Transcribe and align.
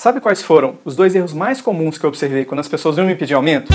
Sabe 0.00 0.18
quais 0.18 0.42
foram 0.42 0.78
os 0.82 0.96
dois 0.96 1.14
erros 1.14 1.34
mais 1.34 1.60
comuns 1.60 1.98
que 1.98 2.06
eu 2.06 2.08
observei 2.08 2.46
quando 2.46 2.60
as 2.60 2.68
pessoas 2.68 2.96
iam 2.96 3.06
me 3.06 3.14
pedir 3.14 3.34
aumento? 3.34 3.70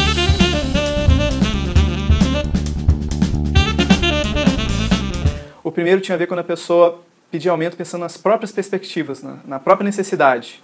O 5.64 5.72
primeiro 5.72 6.02
tinha 6.02 6.16
a 6.16 6.18
ver 6.18 6.26
quando 6.26 6.40
a 6.40 6.44
pessoa 6.44 7.00
pedia 7.30 7.52
aumento 7.52 7.78
pensando 7.78 8.02
nas 8.02 8.18
próprias 8.18 8.52
perspectivas, 8.52 9.22
na, 9.22 9.38
na 9.46 9.60
própria 9.60 9.86
necessidade. 9.86 10.64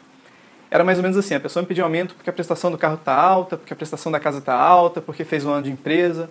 Era 0.71 0.83
mais 0.83 0.97
ou 0.97 1.03
menos 1.03 1.15
assim, 1.15 1.35
a 1.35 1.39
pessoa 1.39 1.61
me 1.61 1.67
pediu 1.67 1.83
aumento 1.83 2.15
porque 2.15 2.31
a 2.31 2.33
prestação 2.33 2.71
do 2.71 2.77
carro 2.79 2.95
está 2.95 3.13
alta, 3.13 3.55
porque 3.55 3.71
a 3.71 3.75
prestação 3.75 4.11
da 4.11 4.19
casa 4.19 4.39
está 4.39 4.55
alta, 4.55 4.99
porque 4.99 5.23
fez 5.23 5.45
um 5.45 5.51
ano 5.51 5.61
de 5.61 5.69
empresa. 5.69 6.27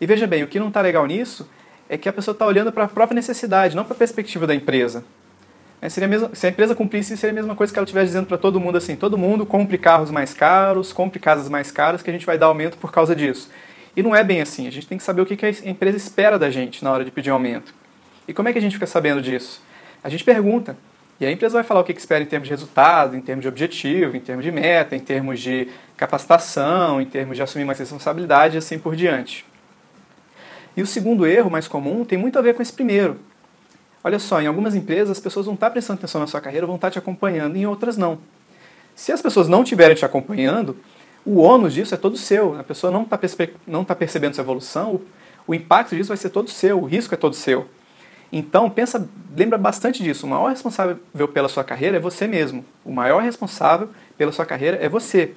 E 0.00 0.06
veja 0.06 0.26
bem, 0.26 0.42
o 0.42 0.48
que 0.48 0.58
não 0.58 0.66
está 0.66 0.80
legal 0.80 1.06
nisso 1.06 1.48
é 1.88 1.96
que 1.96 2.08
a 2.08 2.12
pessoa 2.12 2.32
está 2.32 2.46
olhando 2.46 2.72
para 2.72 2.86
a 2.86 2.88
própria 2.88 3.14
necessidade, 3.14 3.76
não 3.76 3.84
para 3.84 3.94
a 3.94 3.98
perspectiva 3.98 4.44
da 4.44 4.56
empresa. 4.56 5.04
É, 5.82 5.88
seria 5.88 6.08
mesmo, 6.08 6.30
se 6.34 6.46
a 6.46 6.50
empresa 6.50 6.74
cumprisse, 6.74 7.16
seria 7.16 7.32
a 7.32 7.34
mesma 7.34 7.54
coisa 7.54 7.72
que 7.72 7.78
ela 7.78 7.84
estivesse 7.84 8.08
dizendo 8.08 8.26
para 8.26 8.36
todo 8.36 8.60
mundo 8.60 8.76
assim: 8.76 8.96
todo 8.96 9.16
mundo 9.16 9.46
compre 9.46 9.78
carros 9.78 10.10
mais 10.10 10.34
caros, 10.34 10.92
compre 10.92 11.18
casas 11.18 11.48
mais 11.48 11.70
caras, 11.70 12.02
que 12.02 12.10
a 12.10 12.12
gente 12.12 12.26
vai 12.26 12.36
dar 12.36 12.46
aumento 12.46 12.76
por 12.76 12.92
causa 12.92 13.16
disso. 13.16 13.50
E 13.96 14.02
não 14.02 14.14
é 14.14 14.22
bem 14.22 14.40
assim. 14.40 14.66
A 14.66 14.70
gente 14.70 14.86
tem 14.86 14.98
que 14.98 15.04
saber 15.04 15.22
o 15.22 15.26
que 15.26 15.44
a 15.44 15.68
empresa 15.68 15.96
espera 15.96 16.38
da 16.38 16.50
gente 16.50 16.84
na 16.84 16.92
hora 16.92 17.04
de 17.04 17.10
pedir 17.10 17.30
aumento. 17.30 17.74
E 18.28 18.32
como 18.32 18.48
é 18.48 18.52
que 18.52 18.58
a 18.58 18.62
gente 18.62 18.74
fica 18.74 18.86
sabendo 18.86 19.20
disso? 19.20 19.62
A 20.04 20.08
gente 20.08 20.22
pergunta. 20.22 20.76
E 21.18 21.26
a 21.26 21.30
empresa 21.30 21.54
vai 21.54 21.64
falar 21.64 21.80
o 21.80 21.84
que 21.84 21.92
espera 21.92 22.22
em 22.22 22.26
termos 22.26 22.48
de 22.48 22.54
resultado, 22.54 23.14
em 23.14 23.20
termos 23.20 23.42
de 23.42 23.48
objetivo, 23.48 24.16
em 24.16 24.20
termos 24.20 24.44
de 24.44 24.50
meta, 24.50 24.96
em 24.96 25.00
termos 25.00 25.40
de 25.40 25.68
capacitação, 25.96 27.00
em 27.00 27.04
termos 27.04 27.36
de 27.36 27.42
assumir 27.42 27.64
mais 27.64 27.78
responsabilidade 27.78 28.56
e 28.56 28.58
assim 28.58 28.78
por 28.78 28.96
diante. 28.96 29.44
E 30.74 30.80
o 30.80 30.86
segundo 30.86 31.26
erro 31.26 31.50
mais 31.50 31.68
comum 31.68 32.04
tem 32.04 32.16
muito 32.16 32.38
a 32.38 32.42
ver 32.42 32.54
com 32.54 32.62
esse 32.62 32.72
primeiro. 32.72 33.18
Olha 34.02 34.18
só, 34.18 34.40
em 34.40 34.46
algumas 34.46 34.74
empresas 34.74 35.10
as 35.10 35.20
pessoas 35.20 35.46
vão 35.46 35.54
estar 35.54 35.70
prestando 35.70 35.98
atenção 35.98 36.20
na 36.20 36.26
sua 36.26 36.40
carreira, 36.40 36.66
vão 36.66 36.76
estar 36.76 36.90
te 36.90 36.98
acompanhando, 36.98 37.56
em 37.56 37.66
outras 37.66 37.96
não. 37.96 38.18
Se 38.94 39.12
as 39.12 39.20
pessoas 39.20 39.48
não 39.48 39.62
estiverem 39.62 39.94
te 39.94 40.04
acompanhando, 40.04 40.76
o 41.24 41.38
ônus 41.38 41.74
disso 41.74 41.94
é 41.94 41.98
todo 41.98 42.16
seu. 42.16 42.58
A 42.58 42.64
pessoa 42.64 42.90
não 42.90 43.02
está 43.02 43.18
não 43.66 43.84
tá 43.84 43.94
percebendo 43.94 44.34
sua 44.34 44.42
evolução, 44.42 44.94
o, 44.94 45.02
o 45.48 45.54
impacto 45.54 45.94
disso 45.94 46.08
vai 46.08 46.16
ser 46.16 46.30
todo 46.30 46.50
seu, 46.50 46.80
o 46.80 46.86
risco 46.86 47.14
é 47.14 47.16
todo 47.16 47.34
seu. 47.34 47.66
Então, 48.32 48.70
pensa, 48.70 49.08
lembra 49.36 49.58
bastante 49.58 50.02
disso. 50.02 50.24
O 50.24 50.28
maior 50.28 50.48
responsável 50.48 50.98
pela 51.32 51.48
sua 51.48 51.64
carreira 51.64 51.96
é 51.96 52.00
você 52.00 52.26
mesmo. 52.26 52.64
O 52.84 52.92
maior 52.92 53.22
responsável 53.22 53.88
pela 54.16 54.30
sua 54.30 54.46
carreira 54.46 54.78
é 54.80 54.88
você. 54.88 55.34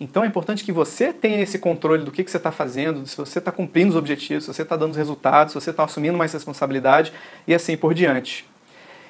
Então 0.00 0.24
é 0.24 0.26
importante 0.26 0.64
que 0.64 0.72
você 0.72 1.12
tenha 1.12 1.42
esse 1.42 1.58
controle 1.58 2.02
do 2.02 2.10
que, 2.10 2.24
que 2.24 2.30
você 2.30 2.38
está 2.38 2.50
fazendo, 2.50 3.06
se 3.06 3.14
você 3.14 3.38
está 3.38 3.52
cumprindo 3.52 3.90
os 3.90 3.96
objetivos, 3.96 4.44
se 4.44 4.54
você 4.54 4.62
está 4.62 4.74
dando 4.74 4.92
os 4.92 4.96
resultados, 4.96 5.52
se 5.52 5.60
você 5.60 5.70
está 5.70 5.84
assumindo 5.84 6.16
mais 6.16 6.32
responsabilidade 6.32 7.12
e 7.46 7.54
assim 7.54 7.76
por 7.76 7.92
diante. 7.92 8.46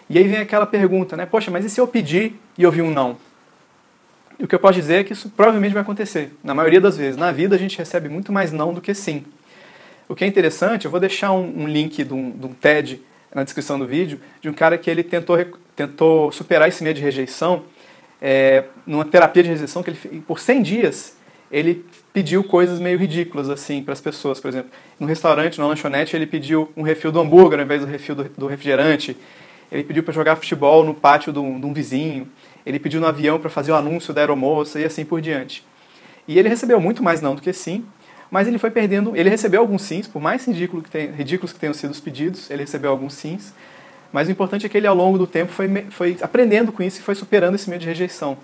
E 0.09 0.19
aí 0.19 0.27
vem 0.27 0.39
aquela 0.39 0.67
pergunta, 0.67 1.17
né? 1.17 1.25
Poxa, 1.25 1.49
mas 1.49 1.65
e 1.65 1.71
se 1.71 1.81
eu 1.81 1.87
pedir 1.87 2.35
e 2.59 2.67
ouvir 2.67 2.83
um 2.83 2.91
não? 2.91 3.17
E 4.37 4.43
o 4.43 4.49
que 4.49 4.55
eu 4.55 4.59
posso 4.59 4.75
dizer 4.75 4.95
é 4.97 5.05
que 5.05 5.13
isso 5.13 5.31
provavelmente 5.31 5.73
vai 5.73 5.83
acontecer. 5.83 6.33
Na 6.43 6.55
maioria 6.55 6.81
das 6.81 6.97
vezes. 6.97 7.17
Na 7.17 7.31
vida 7.31 7.55
a 7.55 7.59
gente 7.59 7.79
recebe 7.79 8.09
muito 8.09 8.33
mais 8.33 8.51
não 8.51 8.75
do 8.75 8.81
que 8.81 8.93
sim. 8.93 9.25
O 10.09 10.17
que 10.17 10.25
é 10.25 10.27
interessante, 10.27 10.87
eu 10.87 10.91
vou 10.91 10.99
deixar 10.99 11.31
um, 11.31 11.63
um 11.63 11.69
link 11.69 12.03
de 12.03 12.13
um, 12.13 12.33
de 12.33 12.47
um 12.47 12.53
TED 12.53 13.01
na 13.33 13.45
descrição 13.45 13.79
do 13.79 13.87
vídeo, 13.87 14.21
de 14.41 14.49
um 14.49 14.53
cara 14.53 14.77
que 14.77 14.91
ele 14.91 15.05
tentou, 15.05 15.37
tentou 15.77 16.33
superar 16.33 16.69
esse 16.69 16.83
medo 16.83 16.97
de 16.97 17.03
rejeição 17.03 17.63
é, 18.21 18.65
numa 18.87 19.05
terapia 19.05 19.43
de 19.43 19.49
rejeição 19.49 19.83
que 19.83 19.91
ele, 19.91 20.23
por 20.27 20.39
100 20.39 20.63
dias, 20.63 21.17
ele 21.51 21.85
pediu 22.13 22.45
coisas 22.45 22.79
meio 22.79 22.99
ridículas 22.99 23.49
assim 23.49 23.83
para 23.83 23.93
as 23.93 24.01
pessoas, 24.01 24.39
por 24.39 24.49
exemplo. 24.49 24.71
No 24.99 25.07
restaurante, 25.07 25.59
na 25.59 25.67
lanchonete, 25.67 26.15
ele 26.15 26.27
pediu 26.27 26.71
um 26.77 26.83
refil 26.83 27.11
do 27.11 27.21
hambúrguer 27.21 27.59
ao 27.59 27.65
invés 27.65 27.81
do 27.81 27.87
refil 27.87 28.15
do, 28.15 28.25
do 28.25 28.47
refrigerante. 28.47 29.17
Ele 29.71 29.85
pediu 29.85 30.03
para 30.03 30.13
jogar 30.13 30.37
futebol 30.37 30.85
no 30.85 30.95
pátio 30.95 31.33
de 31.33 31.39
um, 31.39 31.73
vizinho. 31.73 32.29
Ele 32.67 32.79
pediu 32.79 33.01
no 33.01 33.07
avião 33.07 33.39
para 33.39 33.49
fazer 33.49 33.73
o 33.73 33.75
anúncio 33.75 34.13
da 34.13 34.21
aeromoça 34.21 34.81
e 34.81 34.85
assim 34.85 35.05
por 35.05 35.21
diante. 35.21 35.65
E 36.27 36.39
ele 36.39 36.49
recebeu 36.49 36.81
muito 36.81 37.03
mais 37.03 37.21
não 37.21 37.35
do 37.35 37.43
que 37.43 37.53
sim, 37.53 37.85
mas 38.31 38.47
ele 38.47 38.59
foi 38.59 38.71
perdendo. 38.71 39.17
Ele 39.17 39.31
recebeu 39.31 39.61
alguns 39.61 39.83
sims, 39.83 40.07
por 40.07 40.21
mais 40.21 40.45
ridículo 40.45 40.83
que 40.83 40.91
tenha, 40.91 41.11
ridículos 41.11 41.53
que 41.53 41.59
tenham 41.59 41.75
sido 41.75 41.91
os 41.91 42.01
pedidos, 42.01 42.51
ele 42.51 42.63
recebeu 42.63 42.91
alguns 42.91 43.15
sims. 43.15 43.55
Mas 44.13 44.29
o 44.29 44.31
importante 44.31 44.67
é 44.67 44.69
que 44.69 44.77
ele, 44.77 44.87
ao 44.87 44.95
longo 44.95 45.19
do 45.19 45.27
tempo, 45.27 45.53
foi, 45.53 45.69
foi 45.91 46.17
aprendendo 46.21 46.73
com 46.73 46.83
isso 46.83 47.01
e 47.01 47.03
foi 47.03 47.15
superando 47.15 47.55
esse 47.55 47.71
medo 47.71 47.81
de 47.81 47.87
rejeição. 47.87 48.37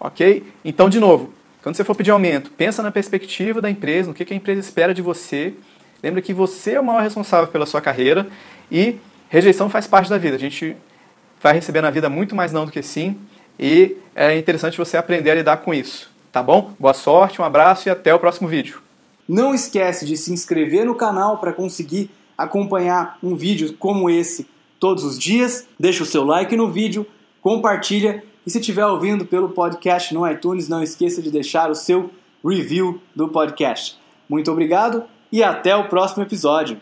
Ok? 0.00 0.44
Então, 0.64 0.88
de 0.88 0.98
novo, 0.98 1.32
quando 1.62 1.76
você 1.76 1.84
for 1.84 1.94
pedir 1.94 2.10
aumento, 2.10 2.50
pensa 2.50 2.82
na 2.82 2.90
perspectiva 2.90 3.60
da 3.60 3.70
empresa, 3.70 4.08
no 4.08 4.14
que 4.14 4.32
a 4.32 4.36
empresa 4.36 4.60
espera 4.60 4.94
de 4.94 5.02
você. 5.02 5.54
Lembra 6.02 6.22
que 6.22 6.32
você 6.32 6.72
é 6.72 6.80
o 6.80 6.84
maior 6.84 7.02
responsável 7.02 7.48
pela 7.48 7.66
sua 7.66 7.80
carreira 7.80 8.26
e 8.70 8.98
rejeição 9.28 9.68
faz 9.68 9.86
parte 9.86 10.10
da 10.10 10.18
vida. 10.18 10.36
A 10.36 10.38
gente 10.38 10.76
vai 11.42 11.54
receber 11.54 11.80
na 11.80 11.90
vida 11.90 12.08
muito 12.08 12.34
mais 12.34 12.52
não 12.52 12.64
do 12.64 12.70
que 12.70 12.82
sim 12.82 13.18
e 13.58 13.96
é 14.14 14.36
interessante 14.36 14.78
você 14.78 14.96
aprender 14.96 15.30
a 15.30 15.34
lidar 15.34 15.56
com 15.58 15.72
isso. 15.72 16.10
Tá 16.30 16.42
bom? 16.42 16.72
Boa 16.78 16.94
sorte, 16.94 17.40
um 17.40 17.44
abraço 17.44 17.88
e 17.88 17.90
até 17.90 18.14
o 18.14 18.18
próximo 18.18 18.46
vídeo. 18.46 18.80
Não 19.28 19.54
esquece 19.54 20.04
de 20.04 20.16
se 20.16 20.32
inscrever 20.32 20.84
no 20.84 20.94
canal 20.94 21.38
para 21.38 21.52
conseguir 21.52 22.10
acompanhar 22.36 23.18
um 23.22 23.34
vídeo 23.34 23.74
como 23.78 24.10
esse 24.10 24.46
todos 24.78 25.04
os 25.04 25.18
dias. 25.18 25.66
Deixa 25.78 26.02
o 26.02 26.06
seu 26.06 26.24
like 26.24 26.56
no 26.56 26.70
vídeo, 26.70 27.06
compartilha 27.40 28.22
e 28.46 28.50
se 28.50 28.60
estiver 28.60 28.86
ouvindo 28.86 29.26
pelo 29.26 29.48
podcast 29.48 30.14
no 30.14 30.28
iTunes, 30.28 30.68
não 30.68 30.82
esqueça 30.82 31.20
de 31.20 31.30
deixar 31.30 31.70
o 31.70 31.74
seu 31.74 32.10
review 32.44 33.00
do 33.14 33.28
podcast. 33.28 33.98
Muito 34.28 34.50
obrigado 34.52 35.04
e 35.32 35.42
até 35.42 35.74
o 35.74 35.88
próximo 35.88 36.22
episódio. 36.22 36.80